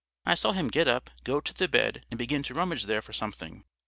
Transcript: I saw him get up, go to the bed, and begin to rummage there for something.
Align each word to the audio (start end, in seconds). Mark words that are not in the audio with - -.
I 0.25 0.33
saw 0.33 0.53
him 0.53 0.69
get 0.71 0.87
up, 0.87 1.11
go 1.23 1.39
to 1.39 1.53
the 1.53 1.67
bed, 1.67 2.07
and 2.09 2.17
begin 2.17 2.41
to 2.45 2.55
rummage 2.55 2.85
there 2.87 3.03
for 3.03 3.13
something. 3.13 3.65